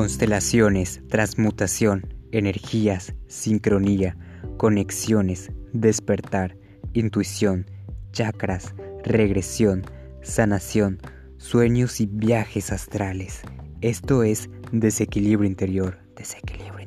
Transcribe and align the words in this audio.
Constelaciones, 0.00 1.02
transmutación, 1.10 2.14
energías, 2.32 3.12
sincronía, 3.26 4.16
conexiones, 4.56 5.52
despertar, 5.74 6.56
intuición, 6.94 7.70
chakras, 8.10 8.74
regresión, 9.04 9.84
sanación, 10.22 11.00
sueños 11.36 12.00
y 12.00 12.06
viajes 12.06 12.72
astrales. 12.72 13.42
Esto 13.82 14.22
es 14.22 14.48
desequilibrio 14.72 15.46
interior, 15.46 15.98
desequilibrio 16.16 16.79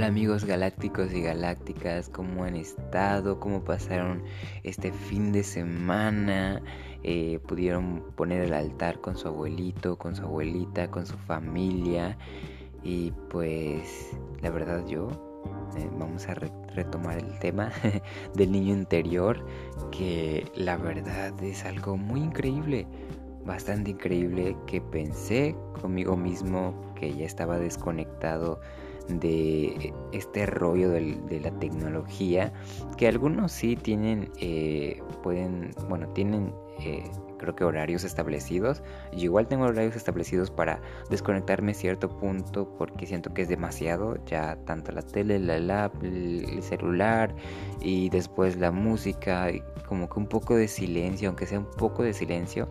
Hola 0.00 0.06
amigos 0.06 0.46
galácticos 0.46 1.12
y 1.12 1.20
galácticas, 1.20 2.08
¿cómo 2.08 2.44
han 2.44 2.56
estado? 2.56 3.38
¿Cómo 3.38 3.64
pasaron 3.64 4.22
este 4.62 4.92
fin 4.92 5.30
de 5.30 5.42
semana? 5.42 6.62
Eh, 7.02 7.38
¿Pudieron 7.46 8.02
poner 8.16 8.40
el 8.40 8.54
altar 8.54 9.02
con 9.02 9.18
su 9.18 9.28
abuelito, 9.28 9.98
con 9.98 10.16
su 10.16 10.22
abuelita, 10.22 10.90
con 10.90 11.04
su 11.04 11.18
familia? 11.18 12.16
Y 12.82 13.10
pues 13.28 14.16
la 14.40 14.48
verdad 14.48 14.86
yo, 14.86 15.08
eh, 15.76 15.90
vamos 15.98 16.26
a 16.28 16.34
retomar 16.34 17.18
el 17.18 17.38
tema 17.38 17.70
del 18.34 18.52
niño 18.52 18.72
interior, 18.72 19.44
que 19.90 20.50
la 20.54 20.78
verdad 20.78 21.38
es 21.42 21.66
algo 21.66 21.98
muy 21.98 22.22
increíble 22.22 22.86
bastante 23.44 23.90
increíble 23.90 24.56
que 24.66 24.80
pensé 24.80 25.54
conmigo 25.80 26.16
mismo 26.16 26.74
que 26.94 27.14
ya 27.14 27.24
estaba 27.26 27.58
desconectado 27.58 28.60
de 29.18 29.92
este 30.12 30.46
rollo 30.46 30.90
de 30.90 31.40
la 31.42 31.50
tecnología 31.58 32.52
que 32.96 33.08
algunos 33.08 33.52
sí 33.52 33.76
tienen 33.76 34.30
eh, 34.38 35.02
pueden 35.22 35.70
bueno 35.88 36.08
tienen 36.08 36.54
eh, 36.84 37.04
creo 37.40 37.56
que 37.56 37.64
horarios 37.64 38.04
establecidos. 38.04 38.82
Yo 39.12 39.24
igual 39.24 39.48
tengo 39.48 39.64
horarios 39.64 39.96
establecidos 39.96 40.50
para 40.50 40.80
desconectarme 41.08 41.72
cierto 41.72 42.08
punto 42.18 42.74
porque 42.76 43.06
siento 43.06 43.32
que 43.32 43.42
es 43.42 43.48
demasiado 43.48 44.22
ya 44.26 44.56
tanto 44.66 44.92
la 44.92 45.02
tele 45.02 45.38
la 45.38 45.58
lap 45.58 45.94
el 46.02 46.62
celular 46.62 47.34
y 47.80 48.10
después 48.10 48.56
la 48.58 48.70
música 48.70 49.48
como 49.86 50.08
que 50.08 50.18
un 50.18 50.26
poco 50.26 50.54
de 50.54 50.68
silencio 50.68 51.28
aunque 51.28 51.46
sea 51.46 51.60
un 51.60 51.70
poco 51.70 52.02
de 52.02 52.12
silencio 52.12 52.70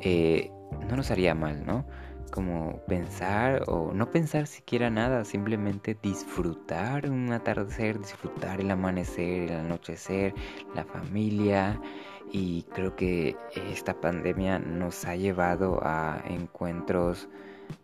eh, 0.00 0.50
no 0.88 0.96
nos 0.96 1.10
haría 1.10 1.34
mal 1.34 1.64
no 1.64 1.84
como 2.30 2.80
pensar 2.86 3.62
o 3.66 3.92
no 3.92 4.10
pensar 4.10 4.46
siquiera 4.46 4.90
nada, 4.90 5.24
simplemente 5.24 5.96
disfrutar 6.02 7.08
un 7.08 7.32
atardecer, 7.32 7.98
disfrutar 7.98 8.60
el 8.60 8.70
amanecer, 8.70 9.50
el 9.50 9.56
anochecer, 9.56 10.34
la 10.74 10.84
familia. 10.84 11.80
Y 12.32 12.62
creo 12.74 12.94
que 12.94 13.36
esta 13.72 14.00
pandemia 14.00 14.58
nos 14.60 15.04
ha 15.04 15.16
llevado 15.16 15.80
a 15.82 16.22
encuentros 16.28 17.28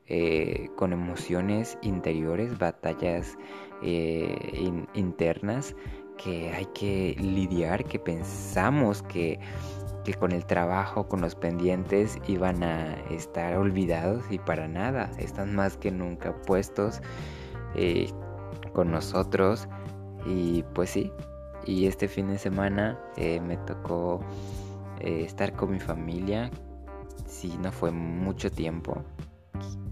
eh, 0.09 0.71
con 0.77 0.93
emociones 0.93 1.79
interiores, 1.83 2.57
batallas 2.59 3.37
eh, 3.83 4.71
internas 4.95 5.75
que 6.17 6.51
hay 6.53 6.67
que 6.67 7.17
lidiar, 7.19 7.85
que 7.85 7.99
pensamos 7.99 9.03
que 9.03 9.39
que 10.07 10.15
con 10.15 10.31
el 10.31 10.47
trabajo, 10.47 11.09
con 11.09 11.21
los 11.21 11.35
pendientes 11.35 12.19
iban 12.29 12.63
a 12.63 12.95
estar 13.11 13.57
olvidados 13.57 14.25
y 14.31 14.39
para 14.39 14.69
nada, 14.69 15.11
están 15.19 15.57
más 15.57 15.77
que 15.77 15.91
nunca 15.91 16.33
puestos 16.43 17.03
eh, 17.75 18.09
con 18.73 18.93
nosotros. 18.93 19.69
Y 20.25 20.63
pues 20.75 20.91
sí, 20.91 21.13
y 21.65 21.87
este 21.87 22.07
fin 22.07 22.29
de 22.29 22.39
semana 22.39 22.97
eh, 23.17 23.41
me 23.41 23.57
tocó 23.57 24.21
eh, 25.01 25.25
estar 25.25 25.53
con 25.55 25.73
mi 25.73 25.81
familia, 25.81 26.53
si 27.27 27.59
no 27.59 27.73
fue 27.73 27.91
mucho 27.91 28.49
tiempo, 28.49 29.03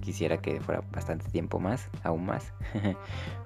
quisiera 0.01 0.37
que 0.37 0.61
fuera 0.61 0.85
bastante 0.93 1.29
tiempo 1.31 1.59
más, 1.59 1.91
aún 2.05 2.27
más, 2.27 2.55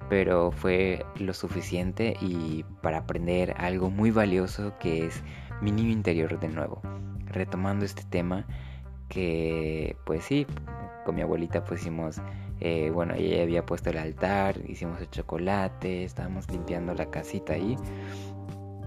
pero 0.09 0.51
fue 0.51 1.03
lo 1.15 1.33
suficiente 1.33 2.15
y 2.21 2.63
para 2.83 2.99
aprender 2.99 3.55
algo 3.57 3.89
muy 3.89 4.11
valioso 4.11 4.73
que 4.79 5.07
es 5.07 5.23
mi 5.61 5.71
niño 5.71 5.91
interior 5.91 6.39
de 6.39 6.49
nuevo. 6.49 6.81
Retomando 7.25 7.85
este 7.85 8.03
tema 8.03 8.45
que 9.09 9.95
pues 10.05 10.23
sí, 10.23 10.45
con 11.05 11.15
mi 11.15 11.21
abuelita 11.21 11.63
pusimos, 11.63 12.21
eh, 12.59 12.91
bueno, 12.93 13.15
ella 13.15 13.43
había 13.43 13.65
puesto 13.65 13.89
el 13.89 13.97
altar, 13.97 14.57
hicimos 14.67 15.01
el 15.01 15.09
chocolate, 15.09 16.03
estábamos 16.03 16.49
limpiando 16.51 16.93
la 16.93 17.09
casita 17.09 17.53
ahí 17.53 17.75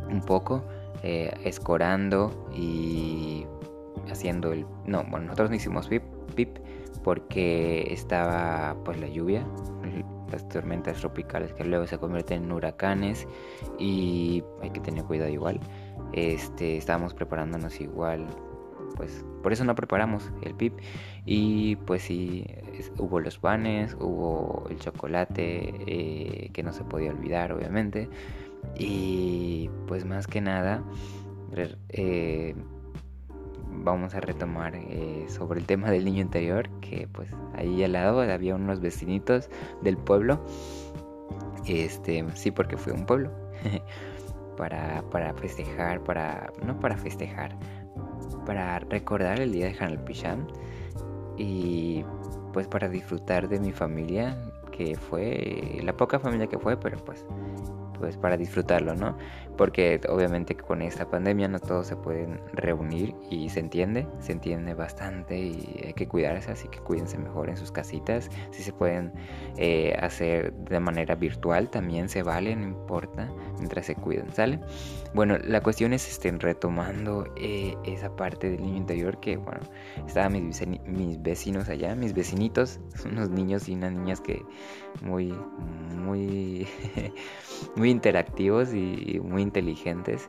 un 0.08 0.20
poco, 0.20 0.64
eh, 1.02 1.32
escorando 1.44 2.48
y 2.54 3.46
haciendo 4.10 4.52
el... 4.52 4.66
No, 4.86 5.04
bueno, 5.04 5.26
nosotros 5.26 5.50
no 5.50 5.56
hicimos 5.56 5.88
pip, 5.88 6.02
pip 6.34 6.58
porque 7.02 7.92
estaba 7.92 8.76
pues 8.84 9.00
la 9.00 9.08
lluvia, 9.08 9.44
las 10.30 10.48
tormentas 10.48 10.98
tropicales 10.98 11.52
que 11.52 11.64
luego 11.64 11.86
se 11.86 11.98
convierten 11.98 12.44
en 12.44 12.52
huracanes 12.52 13.26
y 13.78 14.42
hay 14.62 14.70
que 14.70 14.80
tener 14.80 15.04
cuidado 15.04 15.30
igual. 15.30 15.60
Este, 16.12 16.76
estábamos 16.76 17.14
preparándonos 17.14 17.80
igual, 17.80 18.26
pues 18.96 19.24
por 19.42 19.52
eso 19.52 19.64
no 19.64 19.74
preparamos 19.74 20.30
el 20.42 20.54
pip 20.54 20.78
y 21.24 21.76
pues 21.76 22.02
sí, 22.02 22.46
hubo 22.98 23.20
los 23.20 23.38
panes, 23.38 23.96
hubo 23.98 24.66
el 24.68 24.78
chocolate 24.78 25.74
eh, 25.86 26.50
que 26.52 26.62
no 26.62 26.72
se 26.72 26.84
podía 26.84 27.10
olvidar 27.10 27.52
obviamente 27.52 28.08
y 28.78 29.70
pues 29.86 30.04
más 30.04 30.26
que 30.26 30.40
nada 30.40 30.82
eh, 31.88 32.54
vamos 33.84 34.14
a 34.14 34.20
retomar 34.20 34.74
eh, 34.76 35.26
sobre 35.28 35.60
el 35.60 35.66
tema 35.66 35.90
del 35.90 36.04
niño 36.04 36.20
interior, 36.22 36.68
que 36.80 37.08
pues 37.12 37.28
ahí 37.54 37.82
al 37.82 37.92
lado 37.92 38.20
había 38.20 38.54
unos 38.54 38.80
vecinitos 38.80 39.48
del 39.82 39.96
pueblo. 39.96 40.44
Este, 41.66 42.24
sí, 42.34 42.50
porque 42.50 42.76
fue 42.76 42.92
un 42.92 43.06
pueblo. 43.06 43.30
para, 44.56 45.02
para 45.10 45.34
festejar, 45.34 46.02
para. 46.02 46.52
no 46.64 46.78
para 46.78 46.96
festejar, 46.96 47.56
para 48.46 48.78
recordar 48.80 49.40
el 49.40 49.52
día 49.52 49.66
de 49.66 49.76
Hanal 49.78 50.02
Picham. 50.04 50.46
Y 51.36 52.04
pues 52.52 52.66
para 52.68 52.88
disfrutar 52.88 53.48
de 53.48 53.58
mi 53.58 53.72
familia, 53.72 54.36
que 54.70 54.96
fue 54.96 55.80
la 55.82 55.96
poca 55.96 56.18
familia 56.18 56.46
que 56.46 56.58
fue, 56.58 56.76
pero 56.76 56.98
pues 57.04 57.24
pues 58.02 58.16
para 58.16 58.36
disfrutarlo, 58.36 58.96
¿no? 58.96 59.16
Porque 59.56 60.00
obviamente 60.08 60.56
con 60.56 60.82
esta 60.82 61.08
pandemia 61.08 61.46
no 61.46 61.60
todos 61.60 61.86
se 61.86 61.94
pueden 61.94 62.40
reunir 62.52 63.14
y 63.30 63.48
se 63.48 63.60
entiende, 63.60 64.08
se 64.18 64.32
entiende 64.32 64.74
bastante 64.74 65.38
y 65.38 65.84
hay 65.86 65.92
que 65.92 66.08
cuidarse, 66.08 66.50
así 66.50 66.66
que 66.66 66.80
cuídense 66.80 67.16
mejor 67.16 67.48
en 67.48 67.56
sus 67.56 67.70
casitas. 67.70 68.28
Si 68.50 68.64
se 68.64 68.72
pueden 68.72 69.12
eh, 69.56 69.96
hacer 70.00 70.52
de 70.52 70.80
manera 70.80 71.14
virtual 71.14 71.70
también 71.70 72.08
se 72.08 72.24
vale, 72.24 72.56
no 72.56 72.64
importa, 72.64 73.30
mientras 73.58 73.86
se 73.86 73.94
cuiden, 73.94 74.32
¿sale? 74.32 74.58
Bueno, 75.14 75.38
la 75.38 75.60
cuestión 75.60 75.92
es 75.92 76.10
estén 76.10 76.40
retomando 76.40 77.32
eh, 77.36 77.76
esa 77.84 78.16
parte 78.16 78.50
del 78.50 78.62
niño 78.62 78.78
interior 78.78 79.20
que, 79.20 79.36
bueno, 79.36 79.60
estaban 80.08 80.32
mis, 80.32 80.66
mis 80.88 81.22
vecinos 81.22 81.68
allá, 81.68 81.94
mis 81.94 82.14
vecinitos, 82.14 82.80
unos 83.04 83.30
niños 83.30 83.68
y 83.68 83.74
unas 83.74 83.92
niñas 83.92 84.20
que 84.20 84.42
muy, 85.02 85.32
muy, 85.94 86.66
muy 87.76 87.90
interactivos 87.92 88.74
y 88.74 89.20
muy 89.22 89.42
inteligentes 89.42 90.26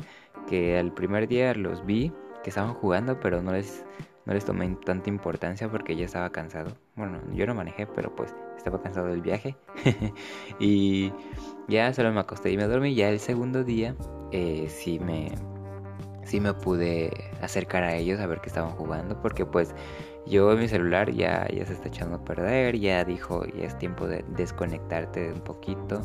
que 0.47 0.78
al 0.78 0.94
primer 0.94 1.28
día 1.28 1.53
los 1.56 1.85
vi 1.85 2.12
que 2.44 2.50
estaban 2.50 2.74
jugando 2.74 3.19
pero 3.19 3.41
no 3.41 3.51
les 3.51 3.85
no 4.25 4.34
les 4.34 4.46
tomé 4.46 4.78
tanta 4.85 5.09
importancia 5.09 5.69
porque 5.69 5.96
ya 5.96 6.06
estaba 6.06 6.29
cansado. 6.31 6.78
Bueno 6.96 7.19
yo 7.34 7.46
no 7.47 7.56
manejé 7.56 7.88
pero 7.88 8.16
pues 8.16 8.34
estaba 8.57 8.81
cansado 8.81 9.08
del 9.08 9.22
viaje. 9.22 9.55
Y 10.59 11.11
ya 11.67 11.93
solo 11.93 12.11
me 12.11 12.20
acosté 12.20 12.52
y 12.52 12.58
me 12.58 12.67
dormí. 12.67 12.96
Ya 12.96 13.09
el 13.09 13.20
segundo 13.20 13.64
día 13.64 13.96
eh, 14.32 14.67
sí 14.70 14.99
me 14.99 15.32
sí 16.26 16.40
me 16.40 16.53
pude 16.53 17.11
acercar 17.41 17.84
a 17.84 17.96
ellos 17.96 18.20
a 18.20 18.28
ver 18.28 18.40
que 18.40 18.47
estaban 18.47 18.72
jugando 18.72 19.22
porque 19.22 19.46
pues 19.46 19.76
yo 20.26 20.55
mi 20.55 20.67
celular 20.67 21.11
ya, 21.11 21.47
ya 21.49 21.66
se 21.66 21.73
está 21.73 21.90
echando 21.90 22.16
a 22.16 22.23
perder, 22.23 22.79
ya 22.79 23.03
dijo, 23.03 23.46
ya 23.46 23.66
es 23.66 23.78
tiempo 23.78 24.08
de 24.08 24.23
desconectarte 24.29 25.34
un 25.34 25.41
poquito. 25.41 26.02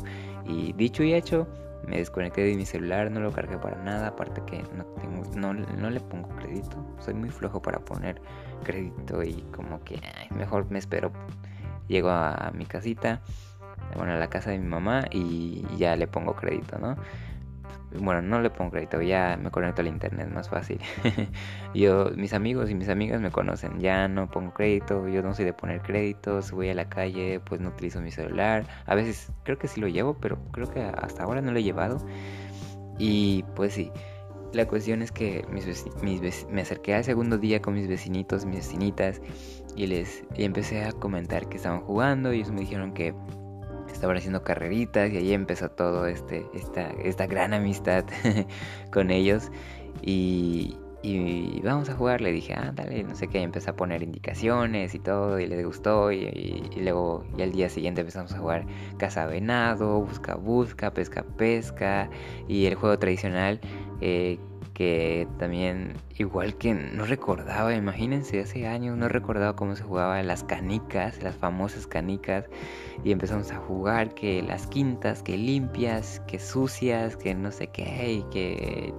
Y 0.49 0.73
dicho 0.73 1.03
y 1.03 1.13
hecho, 1.13 1.47
me 1.87 1.97
desconecté 1.97 2.41
de 2.41 2.55
mi 2.55 2.65
celular, 2.65 3.11
no 3.11 3.19
lo 3.19 3.31
cargué 3.31 3.57
para 3.57 3.81
nada, 3.83 4.07
aparte 4.07 4.41
que 4.45 4.63
no, 4.75 4.83
tengo, 4.99 5.23
no, 5.35 5.89
le 5.89 5.99
pongo 5.99 6.27
crédito, 6.29 6.83
soy 6.99 7.13
muy 7.13 7.29
flojo 7.29 7.61
para 7.61 7.79
poner 7.79 8.19
crédito 8.63 9.23
y 9.23 9.43
como 9.55 9.83
que 9.83 10.01
mejor 10.31 10.69
me 10.71 10.79
espero, 10.79 11.11
llego 11.87 12.09
a, 12.09 12.51
mi 12.53 12.65
casita, 12.65 13.21
bueno, 13.95 14.13
a 14.13 14.17
la 14.17 14.27
casa 14.27 14.49
de 14.49 14.57
mi 14.57 14.67
mamá 14.67 15.05
y 15.11 15.65
ya 15.77 15.95
le 15.95 16.07
pongo 16.07 16.35
crédito, 16.35 16.79
¿no? 16.79 16.95
Bueno, 17.97 18.21
no 18.21 18.41
le 18.41 18.49
pongo 18.49 18.71
crédito, 18.71 19.01
ya 19.01 19.37
me 19.41 19.49
conecto 19.51 19.81
al 19.81 19.87
internet, 19.87 20.29
más 20.31 20.49
fácil. 20.49 20.79
yo, 21.73 22.11
mis 22.15 22.33
amigos 22.33 22.69
y 22.69 22.75
mis 22.75 22.89
amigas 22.89 23.21
me 23.21 23.31
conocen, 23.31 23.79
ya 23.79 24.07
no 24.07 24.29
pongo 24.29 24.53
crédito, 24.53 25.07
yo 25.07 25.21
no 25.21 25.33
soy 25.33 25.45
de 25.45 25.53
poner 25.53 25.81
créditos, 25.81 26.51
voy 26.51 26.69
a 26.69 26.73
la 26.73 26.87
calle, 26.89 27.39
pues 27.39 27.61
no 27.61 27.69
utilizo 27.69 28.01
mi 28.01 28.11
celular. 28.11 28.65
A 28.85 28.95
veces 28.95 29.31
creo 29.43 29.57
que 29.57 29.67
sí 29.67 29.81
lo 29.81 29.87
llevo, 29.87 30.15
pero 30.19 30.37
creo 30.51 30.69
que 30.69 30.81
hasta 30.81 31.23
ahora 31.23 31.41
no 31.41 31.51
lo 31.51 31.59
he 31.59 31.63
llevado. 31.63 31.97
Y 32.99 33.43
pues 33.55 33.73
sí, 33.73 33.91
la 34.53 34.67
cuestión 34.67 35.01
es 35.01 35.11
que 35.11 35.45
mis, 35.49 35.65
me 36.49 36.61
acerqué 36.61 36.95
al 36.95 37.03
segundo 37.03 37.37
día 37.37 37.61
con 37.61 37.73
mis 37.73 37.87
vecinitos, 37.87 38.45
mis 38.45 38.57
vecinitas, 38.57 39.21
y 39.75 39.87
les 39.87 40.23
y 40.35 40.43
empecé 40.43 40.83
a 40.83 40.91
comentar 40.91 41.47
que 41.49 41.57
estaban 41.57 41.81
jugando, 41.81 42.33
y 42.33 42.37
ellos 42.37 42.51
me 42.51 42.61
dijeron 42.61 42.93
que 42.93 43.13
estaban 43.99 44.15
haciendo 44.15 44.43
carreritas 44.43 45.11
y 45.11 45.17
ahí 45.17 45.33
empezó 45.33 45.69
todo 45.69 46.07
este 46.07 46.45
esta 46.53 46.89
esta 47.03 47.27
gran 47.27 47.53
amistad 47.53 48.05
con 48.93 49.11
ellos. 49.11 49.51
Y, 50.01 50.77
y 51.01 51.59
vamos 51.61 51.89
a 51.89 51.95
jugar 51.95 52.21
le 52.21 52.31
dije 52.31 52.53
ah 52.53 52.71
dale 52.73 53.03
no 53.03 53.13
sé 53.13 53.27
qué 53.27 53.39
y 53.39 53.43
empecé 53.43 53.69
a 53.69 53.75
poner 53.75 54.01
indicaciones 54.01 54.95
y 54.95 54.99
todo 54.99 55.37
y 55.39 55.47
les 55.47 55.65
gustó 55.65 56.13
y, 56.13 56.69
luego 56.77 57.25
y 57.37 57.41
al 57.41 57.51
día 57.51 57.67
siguiente 57.67 58.01
empezamos 58.01 58.33
a 58.33 58.39
jugar 58.39 58.65
caza 58.97 59.25
venado 59.25 60.01
busca 60.01 60.35
busca 60.35 60.93
pesca 60.93 61.23
pesca 61.37 62.09
y 62.47 62.67
el 62.67 62.75
juego 62.75 62.97
tradicional 62.99 63.59
eh, 63.99 64.39
que 64.79 65.27
también, 65.37 65.97
igual 66.17 66.55
que 66.55 66.73
no 66.73 67.05
recordaba, 67.05 67.75
imagínense, 67.75 68.39
hace 68.39 68.65
años 68.65 68.95
no 68.95 69.09
recordaba 69.09 69.53
cómo 69.53 69.75
se 69.75 69.83
jugaba 69.83 70.23
las 70.23 70.45
canicas, 70.45 71.21
las 71.21 71.35
famosas 71.35 71.85
canicas, 71.85 72.45
y 73.03 73.11
empezamos 73.11 73.51
a 73.51 73.57
jugar 73.57 74.13
que 74.13 74.41
las 74.41 74.67
quintas, 74.67 75.21
que 75.21 75.37
limpias, 75.37 76.21
que 76.27 76.39
sucias, 76.39 77.17
que 77.17 77.35
no 77.35 77.51
sé 77.51 77.67
qué, 77.67 78.23
que 78.31 78.93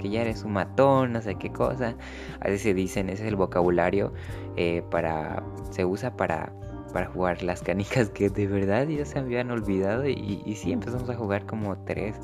que 0.00 0.08
ya 0.08 0.22
eres 0.22 0.44
un 0.44 0.54
matón, 0.54 1.12
no 1.12 1.20
sé 1.20 1.34
qué 1.34 1.52
cosa. 1.52 1.94
Así 2.40 2.56
se 2.56 2.72
dicen, 2.72 3.10
ese 3.10 3.24
es 3.24 3.28
el 3.28 3.36
vocabulario 3.36 4.14
eh, 4.56 4.82
para, 4.90 5.44
se 5.72 5.84
usa 5.84 6.16
para 6.16 6.54
para 6.94 7.06
jugar 7.06 7.42
las 7.42 7.62
canicas 7.62 8.10
que 8.10 8.28
de 8.28 8.46
verdad 8.46 8.86
ya 8.86 9.04
se 9.06 9.18
habían 9.18 9.50
olvidado 9.50 10.06
y, 10.06 10.42
y 10.44 10.54
sí 10.56 10.72
empezamos 10.72 11.08
a 11.08 11.16
jugar 11.16 11.46
como 11.46 11.76
tres 11.84 12.18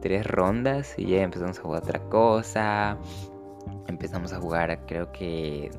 tres 0.00 0.26
rondas 0.26 0.94
y 0.96 1.06
ya 1.06 1.22
empezamos 1.22 1.58
a 1.58 1.62
jugar 1.62 1.82
otra 1.82 2.00
cosa. 2.08 2.98
Empezamos 3.86 4.32
a 4.32 4.40
jugar, 4.40 4.84
creo 4.86 5.10
que 5.12 5.70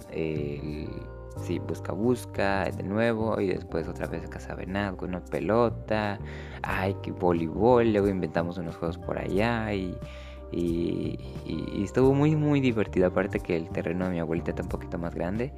sí, 1.44 1.60
busca 1.60 1.94
busca 1.94 2.66
de 2.66 2.84
nuevo 2.84 3.40
y 3.40 3.48
después 3.48 3.88
otra 3.88 4.08
vez 4.08 4.28
casa 4.30 4.56
venado 4.56 4.98
con 4.98 5.10
una 5.10 5.24
pelota. 5.24 6.20
Ay, 6.62 6.96
que 7.02 7.12
voleibol. 7.12 7.92
Luego 7.92 8.08
inventamos 8.08 8.58
unos 8.58 8.76
juegos 8.76 8.98
por 8.98 9.18
allá 9.18 9.74
y, 9.74 9.98
y, 10.52 11.20
y 11.46 11.84
estuvo 11.84 12.14
muy, 12.14 12.36
muy 12.36 12.62
divertido. 12.62 13.08
Aparte 13.08 13.40
que 13.40 13.56
el 13.56 13.70
terreno 13.70 14.06
de 14.06 14.12
mi 14.12 14.20
abuelita 14.20 14.52
está 14.52 14.64
un 14.64 14.70
poquito 14.70 14.98
más 14.98 15.14
grande. 15.16 15.54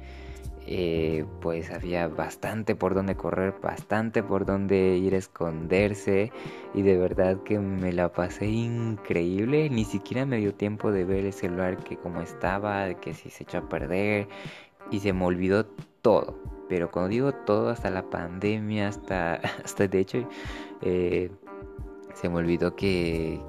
Eh, 0.66 1.24
pues 1.40 1.70
había 1.72 2.06
bastante 2.06 2.76
por 2.76 2.94
donde 2.94 3.16
correr, 3.16 3.54
bastante 3.60 4.22
por 4.22 4.46
donde 4.46 4.96
ir 4.96 5.14
a 5.14 5.18
esconderse 5.18 6.30
y 6.72 6.82
de 6.82 6.96
verdad 6.96 7.42
que 7.42 7.58
me 7.58 7.92
la 7.92 8.12
pasé 8.12 8.46
increíble, 8.46 9.68
ni 9.70 9.84
siquiera 9.84 10.24
me 10.24 10.36
dio 10.36 10.54
tiempo 10.54 10.92
de 10.92 11.04
ver 11.04 11.24
el 11.26 11.32
celular 11.32 11.78
que 11.78 11.96
como 11.96 12.20
estaba, 12.20 12.94
que 12.94 13.12
si 13.12 13.28
se 13.28 13.42
echó 13.42 13.58
a 13.58 13.68
perder 13.68 14.28
y 14.92 15.00
se 15.00 15.12
me 15.12 15.24
olvidó 15.24 15.66
todo, 16.00 16.38
pero 16.68 16.92
cuando 16.92 17.08
digo 17.08 17.32
todo, 17.32 17.70
hasta 17.70 17.90
la 17.90 18.08
pandemia, 18.08 18.88
hasta, 18.88 19.34
hasta 19.64 19.88
de 19.88 19.98
hecho, 19.98 20.28
eh, 20.80 21.30
se 22.14 22.28
me 22.28 22.36
olvidó 22.36 22.76
que 22.76 23.40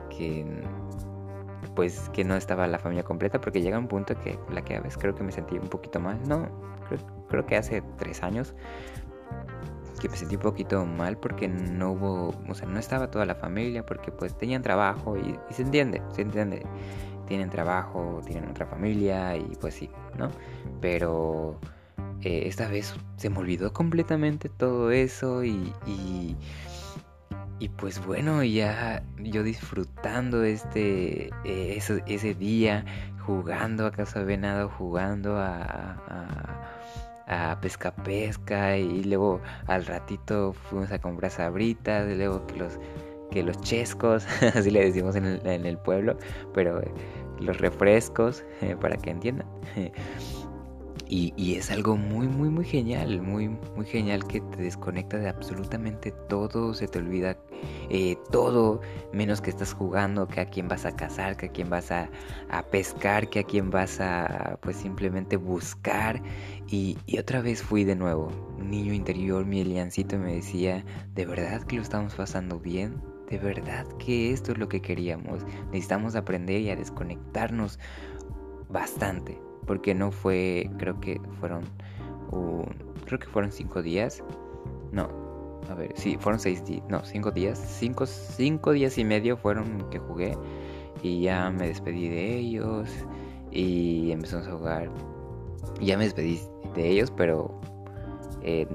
pues 1.76 2.10
que 2.10 2.24
no 2.24 2.36
estaba 2.36 2.68
la 2.68 2.80
familia 2.80 3.04
completa 3.04 3.42
porque 3.42 3.62
llega 3.62 3.78
un 3.78 3.88
punto 3.88 4.16
que 4.20 4.38
la 4.52 4.64
que 4.64 4.76
a 4.76 4.82
veces 4.82 4.98
creo 4.98 5.16
que 5.16 5.24
me 5.24 5.32
sentí 5.32 5.58
un 5.58 5.68
poquito 5.68 6.00
mal, 6.00 6.20
no, 6.28 6.48
creo, 7.30 7.46
que 7.46 7.58
hace 7.58 7.82
tres 7.98 8.22
años 8.24 8.54
que 10.00 10.10
me 10.10 10.18
sentí 10.18 10.36
un 10.36 10.42
poquito 10.42 10.86
mal 10.86 11.18
porque 11.18 11.48
no 11.48 11.92
hubo, 11.92 12.36
o 12.48 12.54
sea, 12.54 12.68
no 12.68 12.80
estaba 12.80 13.10
toda 13.10 13.26
la 13.26 13.36
familia 13.36 13.86
porque 13.86 14.12
pues 14.12 14.38
tenían 14.38 14.62
trabajo 14.62 15.18
y, 15.18 15.40
se 15.54 15.62
entiende, 15.62 16.02
se 16.12 16.24
entiende, 16.24 16.66
tienen 17.28 17.50
trabajo, 17.50 18.22
tienen 18.26 18.50
otra 18.50 18.66
familia 18.66 19.38
y 19.38 19.56
pues 19.62 19.76
sí, 19.76 19.90
¿no? 20.18 20.30
Pero 20.82 21.58
eh, 22.22 22.44
esta 22.48 22.68
vez 22.68 22.94
se 23.16 23.30
me 23.30 23.40
olvidó 23.40 23.72
completamente 23.72 24.50
todo 24.50 24.92
eso 24.92 25.44
y, 25.44 25.74
y, 25.86 26.36
y 27.60 27.70
pues 27.70 28.06
bueno, 28.06 28.44
ya 28.44 29.04
yo 29.20 29.44
disfrutando 29.44 30.44
este, 30.44 31.30
eh, 31.46 31.80
ese, 32.06 32.34
día, 32.36 32.86
jugando 33.26 33.86
a 33.86 33.92
Casa 33.92 34.24
Venado, 34.24 34.70
jugando 34.70 35.38
a 35.38 36.64
a 37.28 37.60
pesca 37.62 37.92
pesca 37.96 38.78
y 38.78 39.04
luego 39.04 39.42
al 39.68 39.86
ratito 39.86 40.54
fuimos 40.54 40.92
a 40.92 41.00
comprar 41.00 41.32
sabritas, 41.32 42.08
luego 42.16 42.46
que 42.48 42.58
los 42.58 42.80
que 43.32 43.42
los 43.44 43.60
chescos, 43.62 44.28
así 44.56 44.70
le 44.70 44.86
decimos 44.86 45.16
en 45.16 45.26
el, 45.26 45.48
en 45.48 45.66
el 45.66 45.78
pueblo, 45.78 46.18
pero 46.54 46.80
eh, 46.82 46.92
los 47.40 47.58
refrescos, 47.58 48.44
eh, 48.62 48.76
para 48.80 48.96
que 48.98 49.10
entiendan. 49.10 49.48
Y, 51.16 51.54
es 51.54 51.70
algo 51.70 51.96
muy, 51.96 52.28
muy, 52.28 52.50
muy 52.50 52.66
genial, 52.66 53.22
muy, 53.22 53.48
muy 53.48 53.86
genial 53.86 54.26
que 54.26 54.42
te 54.42 54.64
desconecta 54.64 55.20
de 55.20 55.30
absolutamente 55.30 56.12
todo, 56.28 56.74
se 56.74 56.88
te 56.88 56.98
olvida 56.98 57.38
eh, 57.92 58.18
todo, 58.32 58.82
menos 59.12 59.40
que 59.40 59.52
estás 59.52 59.76
jugando, 59.76 60.28
que 60.28 60.42
a 60.42 60.48
quién 60.48 60.68
vas 60.68 60.88
a 60.88 60.96
cazar, 60.96 61.38
que 61.38 61.46
a 61.46 61.50
quién 61.50 61.70
vas 61.70 61.92
a, 61.92 62.10
pescar, 62.72 63.30
que 63.30 63.42
a 63.42 63.44
quién 63.44 63.70
vas 63.70 64.02
a, 64.02 64.58
pues 64.64 64.78
simplemente 64.78 65.38
buscar. 65.38 66.20
Y, 66.68 66.98
otra 67.20 67.44
vez 67.44 67.62
fui 67.62 67.84
de 67.84 67.96
nuevo, 67.96 68.32
un 68.58 68.72
niño 68.72 68.92
interior, 68.92 69.46
mi 69.46 69.62
Eliancito 69.62 70.18
me 70.18 70.34
decía, 70.34 70.84
¿de 71.14 71.28
verdad 71.28 71.62
que 71.62 71.76
lo 71.76 71.84
estamos 71.84 72.16
pasando 72.16 72.60
bien? 72.60 73.00
¿De 73.30 73.38
verdad 73.38 73.86
que 74.00 74.32
esto 74.32 74.54
es 74.54 74.58
lo 74.58 74.68
que 74.68 74.82
queríamos? 74.82 75.46
Necesitamos 75.68 76.16
aprender 76.16 76.60
y 76.62 76.72
a 76.72 76.76
desconectarnos 76.76 77.78
bastante 78.68 79.43
porque 79.66 79.94
no 79.94 80.12
fue, 80.12 80.70
creo 80.78 81.00
que 81.00 81.20
fueron, 81.40 81.64
creo 83.06 83.20
que 83.20 83.28
fueron 83.28 83.52
cinco 83.52 83.82
días, 83.82 84.24
no, 84.92 85.10
a 85.70 85.76
ver, 85.76 85.92
sí, 85.96 86.18
fueron 86.20 86.40
seis 86.40 86.64
días, 86.66 86.84
no, 86.90 87.04
cinco 87.06 87.32
días, 87.32 87.60
cinco, 87.60 88.06
cinco 88.06 88.72
días 88.72 88.98
y 88.98 89.06
medio 89.06 89.38
fueron 89.38 89.90
que 89.90 90.00
jugué 90.00 90.38
y 91.02 91.22
ya 91.22 91.50
me 91.50 91.68
despedí 91.68 92.10
de 92.10 92.38
ellos 92.38 92.90
y 93.52 94.12
empezamos 94.12 94.48
a 94.48 94.52
jugar, 94.52 94.92
ya 95.82 95.98
me 95.98 96.06
despedí 96.06 96.40
de 96.76 96.90
ellos, 96.90 97.12
pero 97.16 97.60
eh, 98.42 98.68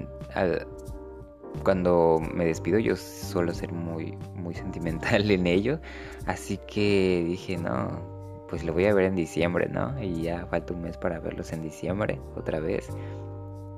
cuando 1.65 2.21
me 2.35 2.47
despido 2.47 2.79
yo 2.79 2.97
suelo 2.97 3.53
ser 3.53 3.73
muy, 3.73 4.17
muy 4.35 4.55
sentimental 4.55 5.31
en 5.31 5.47
ello, 5.47 5.81
así 6.27 6.59
que 6.67 7.25
dije, 7.27 7.57
no, 7.59 8.18
pues 8.49 8.65
lo 8.65 8.73
voy 8.73 8.87
a 8.87 8.95
ver 8.95 9.05
en 9.05 9.15
diciembre, 9.15 9.69
¿no? 9.69 10.01
Y 10.03 10.23
ya 10.23 10.47
falta 10.47 10.75
un 10.75 10.83
mes 10.83 10.97
para 10.97 11.21
verlos 11.21 11.53
en 11.53 11.63
diciembre 11.63 12.21
otra 12.35 12.61
vez. 12.61 12.89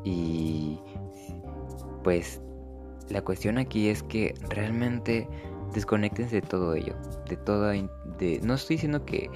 Y 0.04 0.78
pues 2.02 2.40
la 3.08 3.22
cuestión 3.22 3.58
aquí 3.58 3.88
es 3.88 4.02
que 4.02 4.34
realmente 4.48 5.28
desconectense 5.74 6.36
de 6.36 6.42
todo 6.42 6.74
ello, 6.74 6.94
de 7.28 7.36
todo, 7.36 7.68
de, 7.68 8.40
no 8.42 8.54
estoy 8.54 8.76
diciendo 8.76 9.04
que 9.04 9.30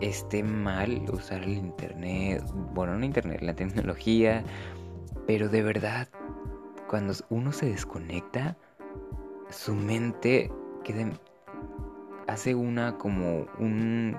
esté 0.00 0.42
mal 0.42 1.04
usar 1.12 1.42
el 1.42 1.52
internet, 1.52 2.42
bueno, 2.74 2.98
no 2.98 3.04
internet, 3.04 3.40
la 3.42 3.54
tecnología, 3.54 4.44
pero 5.26 5.48
de 5.48 5.62
verdad, 5.62 6.08
cuando 6.88 7.14
uno 7.30 7.52
se 7.52 7.66
desconecta, 7.66 8.56
su 9.50 9.74
mente 9.74 10.50
queda, 10.84 11.10
hace 12.26 12.54
una 12.54 12.98
como 12.98 13.46
un 13.58 14.16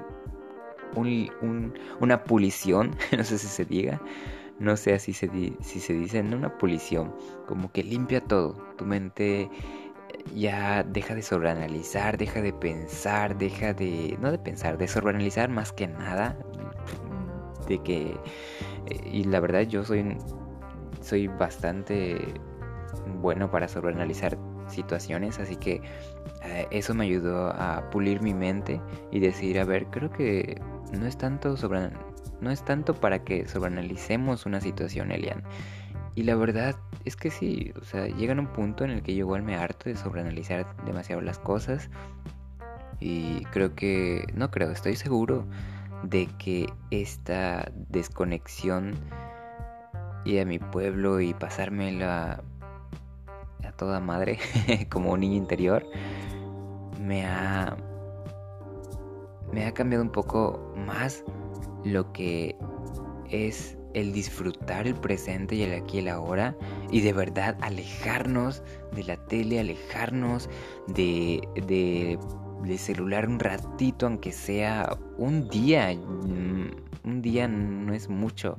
una 0.95 2.23
pulición, 2.23 2.95
no 3.17 3.23
sé 3.23 3.37
si 3.37 3.47
se 3.47 3.65
diga, 3.65 4.01
no 4.59 4.77
sé 4.77 4.97
si 4.99 5.13
se, 5.13 5.29
si 5.61 5.79
se 5.79 5.93
dice, 5.93 6.21
una 6.21 6.57
pulición, 6.57 7.13
como 7.47 7.71
que 7.71 7.83
limpia 7.83 8.21
todo, 8.21 8.53
tu 8.77 8.85
mente 8.85 9.49
ya 10.35 10.83
deja 10.83 11.15
de 11.15 11.21
sobreanalizar, 11.21 12.17
deja 12.17 12.41
de 12.41 12.53
pensar, 12.53 13.37
deja 13.37 13.73
de, 13.73 14.17
no 14.21 14.31
de 14.31 14.39
pensar, 14.39 14.77
de 14.77 14.87
sobreanalizar 14.87 15.49
más 15.49 15.71
que 15.71 15.87
nada, 15.87 16.37
de 17.67 17.79
que, 17.79 18.17
y 19.05 19.23
la 19.25 19.39
verdad 19.39 19.61
yo 19.61 19.83
soy, 19.83 20.17
soy 21.01 21.27
bastante 21.27 22.19
bueno 23.21 23.49
para 23.49 23.67
sobreanalizar 23.67 24.37
situaciones, 24.67 25.39
así 25.39 25.55
que 25.55 25.81
eh, 26.43 26.67
eso 26.71 26.93
me 26.93 27.05
ayudó 27.05 27.47
a 27.47 27.89
pulir 27.91 28.21
mi 28.21 28.33
mente 28.33 28.81
y 29.11 29.19
decir, 29.19 29.59
a 29.59 29.65
ver, 29.65 29.87
creo 29.87 30.09
que 30.09 30.59
no 30.99 31.07
es 31.07 31.17
tanto 31.17 31.57
sobre 31.57 31.89
no 32.41 32.51
es 32.51 32.63
tanto 32.63 32.93
para 32.93 33.23
que 33.23 33.47
sobreanalicemos 33.47 34.45
una 34.45 34.61
situación, 34.61 35.11
Elian. 35.11 35.43
Y 36.15 36.23
la 36.23 36.35
verdad 36.35 36.75
es 37.05 37.15
que 37.15 37.31
sí, 37.31 37.73
o 37.79 37.83
sea, 37.83 38.07
llega 38.07 38.33
un 38.33 38.47
punto 38.47 38.83
en 38.83 38.91
el 38.91 39.01
que 39.01 39.15
yo 39.15 39.19
igual 39.19 39.43
me 39.43 39.55
harto 39.55 39.89
de 39.89 39.95
sobreanalizar 39.95 40.67
demasiado 40.85 41.21
las 41.21 41.39
cosas. 41.39 41.89
Y 42.99 43.45
creo 43.45 43.75
que, 43.75 44.25
no 44.35 44.51
creo, 44.51 44.71
estoy 44.71 44.95
seguro 44.95 45.47
de 46.03 46.27
que 46.37 46.71
esta 46.91 47.71
desconexión 47.89 48.93
y 50.25 50.37
a 50.39 50.45
mi 50.45 50.59
pueblo 50.59 51.19
y 51.21 51.33
pasármela 51.33 52.43
a 53.65 53.71
toda 53.71 53.99
madre 53.99 54.37
como 54.89 55.11
un 55.11 55.21
niño 55.21 55.37
interior 55.37 55.85
me 56.99 57.25
ha 57.25 57.75
me 59.53 59.65
ha 59.65 59.73
cambiado 59.73 60.03
un 60.03 60.11
poco 60.11 60.73
más 60.85 61.23
lo 61.83 62.11
que 62.13 62.55
es 63.29 63.77
el 63.93 64.11
disfrutar 64.11 64.87
el 64.87 64.95
presente 64.95 65.55
y 65.55 65.63
el 65.63 65.73
aquí 65.73 65.97
y 65.97 65.99
el 65.99 66.07
ahora 66.09 66.55
y 66.91 67.01
de 67.01 67.13
verdad 67.13 67.57
alejarnos 67.61 68.63
de 68.95 69.03
la 69.03 69.17
tele, 69.27 69.59
alejarnos 69.59 70.49
de, 70.87 71.47
de, 71.67 72.17
de 72.63 72.77
celular 72.77 73.27
un 73.27 73.39
ratito, 73.39 74.07
aunque 74.07 74.31
sea 74.31 74.97
un 75.17 75.47
día. 75.49 75.93
Mm, 75.93 76.71
un 77.05 77.21
día 77.21 77.47
no 77.47 77.93
es 77.93 78.09
mucho. 78.09 78.57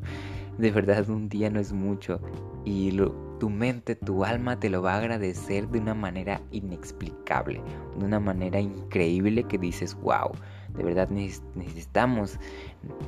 De 0.59 0.71
verdad, 0.71 1.09
un 1.09 1.29
día 1.29 1.51
no 1.51 1.59
es 1.59 1.73
mucho. 1.73 2.21
Y 2.65 2.93
tu 3.39 3.51
mente, 3.51 3.95
tu 3.95 4.25
alma 4.25 4.59
te 4.59 4.71
lo 4.71 4.83
va 4.83 4.95
a 4.95 4.99
agradecer 4.99 5.69
de 5.69 5.79
una 5.81 5.95
manera 5.95 6.41
inexplicable, 6.51 7.63
de 7.99 8.05
una 8.05 8.21
manera 8.21 8.61
increíble 8.61 9.45
que 9.45 9.59
dices, 9.59 9.95
wow, 9.97 10.31
de 10.75 10.85
verdad 10.85 11.09
necesitamos 11.09 12.39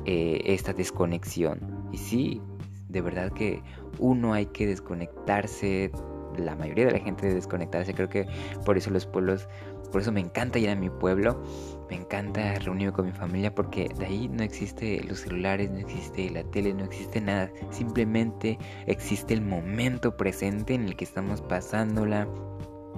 eh, 0.05 0.41
esta 0.45 0.73
desconexión. 0.73 1.59
Y 1.91 1.97
sí, 1.97 2.41
de 2.89 3.01
verdad 3.01 3.31
que 3.31 3.61
uno 3.99 4.33
hay 4.33 4.45
que 4.47 4.67
desconectarse, 4.67 5.91
la 6.37 6.55
mayoría 6.55 6.85
de 6.85 6.91
la 6.91 6.99
gente 6.99 7.23
debe 7.23 7.35
desconectarse, 7.35 7.93
creo 7.93 8.09
que 8.09 8.27
por 8.65 8.77
eso 8.77 8.89
los 8.89 9.05
pueblos, 9.05 9.47
por 9.91 10.01
eso 10.01 10.11
me 10.11 10.19
encanta 10.19 10.59
ir 10.59 10.69
a 10.69 10.75
mi 10.75 10.89
pueblo, 10.89 11.41
me 11.89 11.95
encanta 11.95 12.55
reunirme 12.59 12.93
con 12.93 13.05
mi 13.05 13.11
familia 13.11 13.53
porque 13.53 13.89
de 13.97 14.05
ahí 14.05 14.27
no 14.27 14.43
existe 14.43 15.03
los 15.03 15.21
celulares, 15.21 15.71
no 15.71 15.79
existe 15.79 16.29
la 16.29 16.43
tele, 16.43 16.73
no 16.73 16.85
existe 16.85 17.21
nada, 17.21 17.51
simplemente 17.71 18.57
existe 18.85 19.33
el 19.33 19.41
momento 19.41 20.15
presente 20.17 20.73
en 20.73 20.85
el 20.85 20.95
que 20.95 21.05
estamos 21.05 21.41
pasándola, 21.41 22.27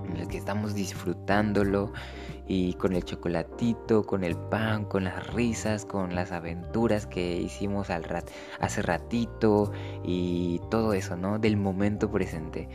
en 0.09 0.17
el 0.17 0.27
que 0.27 0.37
estamos 0.37 0.73
disfrutándolo 0.73 1.91
y 2.47 2.73
con 2.73 2.93
el 2.93 3.03
chocolatito, 3.03 4.03
con 4.03 4.23
el 4.23 4.35
pan, 4.35 4.85
con 4.85 5.03
las 5.03 5.33
risas, 5.33 5.85
con 5.85 6.15
las 6.15 6.31
aventuras 6.31 7.05
que 7.05 7.37
hicimos 7.37 7.91
al 7.91 8.03
rat 8.03 8.27
hace 8.59 8.81
ratito 8.81 9.71
y 10.03 10.59
todo 10.71 10.93
eso, 10.93 11.15
¿no? 11.15 11.37
Del 11.37 11.57
momento 11.57 12.09
presente. 12.11 12.67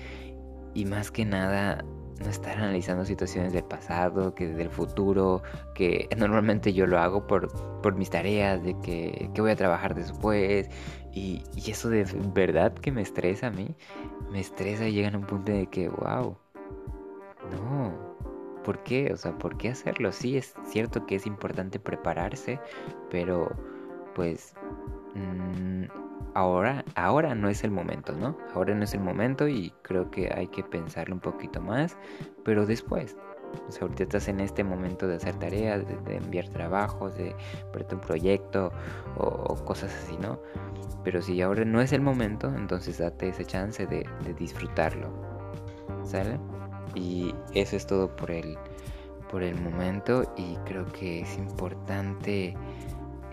Y 0.75 0.85
más 0.85 1.11
que 1.11 1.25
nada 1.25 1.85
no 2.21 2.31
estar 2.31 2.57
analizando 2.57 3.05
situaciones 3.05 3.53
del 3.53 3.65
pasado, 3.65 4.35
que 4.35 4.49
del 4.49 4.71
futuro, 4.71 5.43
que 5.75 6.09
normalmente 6.17 6.73
yo 6.73 6.87
lo 6.87 6.99
hago 6.99 7.27
por, 7.27 7.49
por 7.81 7.95
mis 7.97 8.11
tareas, 8.11 8.63
de 8.63 8.79
que, 8.81 9.31
que 9.35 9.41
voy 9.41 9.51
a 9.51 9.57
trabajar 9.57 9.95
después. 9.95 10.69
Y, 11.13 11.43
y, 11.55 11.71
eso 11.71 11.89
de 11.89 12.05
verdad 12.35 12.75
que 12.75 12.91
me 12.91 13.03
estresa 13.03 13.49
a 13.49 13.51
mí, 13.51 13.75
me 14.31 14.41
estresa 14.41 14.89
y 14.89 14.93
llega 14.93 15.11
a 15.11 15.17
un 15.17 15.27
punto 15.27 15.53
de 15.53 15.67
que, 15.67 15.89
wow, 15.89 16.37
no, 17.53 17.93
¿por 18.65 18.83
qué? 18.83 19.13
O 19.13 19.17
sea, 19.17 19.37
¿por 19.39 19.57
qué 19.57 19.69
hacerlo? 19.69 20.11
Sí, 20.11 20.37
es 20.37 20.55
cierto 20.65 21.07
que 21.07 21.17
es 21.17 21.27
importante 21.27 21.79
prepararse, 21.79 22.59
pero 23.11 23.49
pues 24.15 24.55
mm, 25.15 25.85
ahora, 26.35 26.85
ahora 26.95 27.35
no 27.35 27.49
es 27.49 27.65
el 27.65 27.71
momento, 27.71 28.13
¿no? 28.13 28.37
Ahora 28.55 28.75
no 28.75 28.85
es 28.85 28.95
el 28.95 29.01
momento 29.01 29.49
y 29.49 29.73
creo 29.83 30.11
que 30.11 30.33
hay 30.35 30.49
que 30.49 30.63
pensarlo 30.63 31.15
un 31.15 31.21
poquito 31.21 31.61
más, 31.61 31.97
pero 32.45 32.67
después. 32.67 33.17
O 33.69 33.71
sea, 33.71 33.83
ahorita 33.83 34.03
estás 34.03 34.27
en 34.29 34.41
este 34.41 34.65
momento 34.65 35.07
de 35.07 35.17
hacer 35.17 35.37
tareas, 35.37 35.85
de, 35.87 36.17
enviar 36.17 36.49
trabajos, 36.49 37.17
de 37.17 37.37
ver 37.73 37.87
un 37.93 38.01
proyecto 38.01 38.73
o, 39.17 39.55
cosas 39.65 39.95
así, 39.95 40.17
¿no? 40.19 40.41
Pero 41.05 41.23
si 41.23 41.41
ahora 41.41 41.65
no 41.65 41.81
es 41.81 41.93
el 41.93 42.01
momento, 42.01 42.53
entonces 42.57 42.99
date 42.99 43.29
esa 43.29 43.45
chance 43.45 43.87
de, 43.87 44.05
de 44.25 44.35
disfrutarlo. 44.35 45.09
¿Sale? 46.03 46.39
Y 46.95 47.35
eso 47.55 47.77
es 47.77 47.87
todo 47.87 48.15
por 48.15 48.31
el, 48.31 48.59
por 49.31 49.43
el 49.43 49.61
momento 49.61 50.33
y 50.37 50.57
creo 50.65 50.87
que 50.87 51.23
es 51.23 51.39
importante 51.39 52.55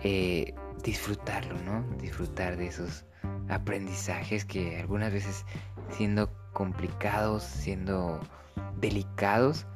eh, 0.02 0.54
disfrutarlo, 0.82 1.56
¿no? 1.62 1.82
Disfrutar 1.98 2.56
de 2.56 2.66
esos 2.66 3.04
aprendizajes 3.48 4.44
que 4.44 4.80
algunas 4.80 5.12
veces 5.12 5.44
siendo 5.90 6.30
complicados, 6.52 7.42
siendo 7.42 8.20
delicados, 8.80 9.66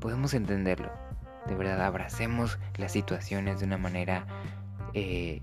podemos 0.00 0.34
entenderlo. 0.34 0.90
De 1.46 1.54
verdad, 1.54 1.82
abracemos 1.82 2.58
las 2.76 2.92
situaciones 2.92 3.60
de 3.60 3.66
una 3.66 3.78
manera 3.78 4.26
eh, 4.94 5.42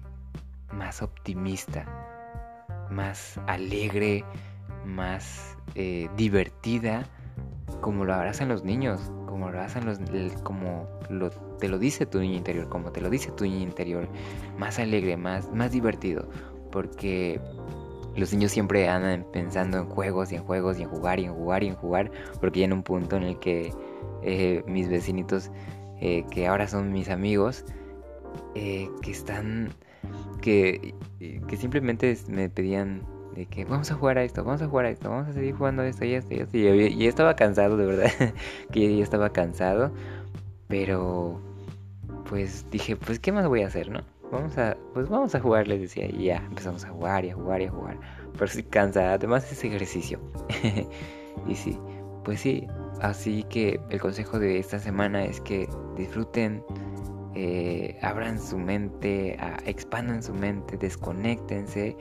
más 0.72 1.02
optimista, 1.02 1.86
más 2.90 3.40
alegre, 3.48 4.24
más 4.86 5.58
eh, 5.74 6.10
divertida 6.16 7.06
como 7.82 8.06
lo 8.06 8.14
abrazan 8.14 8.50
los 8.50 8.64
niños, 8.64 9.12
como 9.36 9.52
lo 9.52 9.58
abrazan 9.58 9.86
los, 9.86 10.00
como 10.44 10.88
te 11.60 11.68
lo 11.68 11.78
dice 11.78 12.06
tu 12.06 12.22
niño 12.22 12.38
interior, 12.38 12.70
como 12.70 12.94
te 12.94 13.02
lo 13.02 13.10
dice 13.10 13.32
tu 13.32 13.44
niño 13.44 13.64
interior, 13.64 14.08
más 14.58 14.80
alegre, 14.80 15.18
más, 15.18 15.52
más 15.52 15.74
divertido, 15.74 16.30
porque 16.72 17.42
los 18.16 18.32
niños 18.32 18.54
siempre 18.54 18.88
andan 18.88 19.26
pensando 19.34 19.78
en 19.80 19.88
juegos 19.88 20.32
y 20.32 20.36
en 20.36 20.44
juegos 20.46 20.80
y 20.80 20.84
en 20.84 20.90
jugar 20.90 21.20
y 21.20 21.26
en 21.26 21.34
jugar 21.34 21.64
y 21.64 21.68
en 21.68 21.76
jugar, 21.76 22.12
porque 22.40 22.62
ya 22.62 22.66
en 22.68 22.72
un 22.72 22.84
punto 22.84 23.18
en 23.18 23.24
el 23.24 23.40
que 23.40 23.74
eh, 24.24 24.64
mis 24.68 24.88
vecinitos, 24.88 25.52
eh, 26.00 26.24
que 26.32 26.48
ahora 26.48 26.66
son 26.70 26.94
mis 26.94 27.10
amigos, 27.10 27.66
eh, 28.56 28.88
que 29.02 29.12
están, 29.12 29.68
que, 30.42 30.96
que 31.20 31.58
simplemente 31.58 32.18
me 32.30 32.50
pedían 32.50 33.02
de 33.36 33.46
que 33.46 33.66
vamos 33.66 33.92
a 33.92 33.96
jugar 33.96 34.18
a 34.18 34.24
esto, 34.24 34.44
vamos 34.44 34.62
a 34.62 34.68
jugar 34.68 34.86
a 34.86 34.90
esto, 34.90 35.10
vamos 35.10 35.28
a 35.28 35.34
seguir 35.34 35.56
jugando 35.56 35.82
a 35.82 35.88
esto 35.88 36.06
y 36.06 36.14
esto 36.14 36.34
y 36.34 36.40
esto. 36.40 36.58
Y 36.58 37.08
estaba 37.08 37.36
cansado, 37.36 37.78
de 37.78 37.86
verdad, 37.86 38.12
que 38.72 38.98
yo 38.98 39.04
estaba 39.04 39.30
cansado, 39.30 39.92
pero 40.68 41.40
pues 42.30 42.66
dije, 42.72 42.96
pues 42.96 43.20
qué 43.20 43.32
más 43.32 43.48
voy 43.48 43.62
a 43.62 43.68
hacer, 43.68 43.90
¿no? 43.90 44.02
Vamos 44.32 44.58
a, 44.58 44.76
pues 44.94 45.08
vamos 45.10 45.36
a 45.36 45.40
jugar, 45.40 45.68
les 45.68 45.82
decía, 45.82 46.08
y 46.08 46.26
ya 46.26 46.38
empezamos 46.38 46.84
a 46.86 46.90
jugar 46.90 47.26
y 47.26 47.30
a 47.30 47.36
jugar 47.36 47.62
y 47.62 47.66
a 47.66 47.72
jugar. 47.72 48.00
Pero 48.34 48.48
sí 48.48 48.64
cansada, 48.64 49.14
además 49.14 49.52
es 49.52 49.64
ejercicio. 49.64 50.20
y 51.48 51.56
sí, 51.56 51.78
pues 52.24 52.40
sí, 52.40 52.66
así 53.02 53.44
que 53.44 53.80
el 53.90 54.00
consejo 54.00 54.40
de 54.40 54.60
esta 54.60 54.80
semana 54.80 55.26
es 55.26 55.42
que 55.42 55.70
disfruten 55.96 56.64
eh, 57.38 57.98
abran 58.02 58.40
su 58.40 58.58
mente, 58.58 59.38
expandan 59.66 60.24
su 60.24 60.34
mente, 60.34 60.78
desconectense 60.78 61.98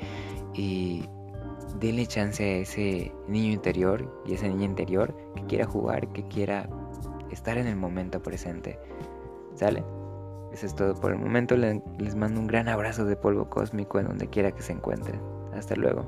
y 0.54 1.08
denle 1.80 2.06
chance 2.06 2.42
a 2.42 2.56
ese 2.58 3.12
niño 3.28 3.52
interior 3.52 4.22
y 4.26 4.34
esa 4.34 4.46
niña 4.48 4.64
interior 4.64 5.14
que 5.34 5.44
quiera 5.44 5.66
jugar, 5.66 6.08
que 6.12 6.26
quiera 6.28 6.68
estar 7.30 7.58
en 7.58 7.66
el 7.66 7.76
momento 7.76 8.22
presente. 8.22 8.78
¿Sale? 9.54 9.84
Eso 10.52 10.66
es 10.66 10.74
todo 10.74 10.94
por 10.94 11.12
el 11.12 11.18
momento. 11.18 11.56
Les 11.56 12.14
mando 12.14 12.40
un 12.40 12.46
gran 12.46 12.68
abrazo 12.68 13.04
de 13.04 13.16
polvo 13.16 13.48
cósmico 13.48 13.98
en 13.98 14.06
donde 14.06 14.28
quiera 14.28 14.52
que 14.52 14.62
se 14.62 14.72
encuentren. 14.72 15.20
Hasta 15.52 15.74
luego. 15.74 16.04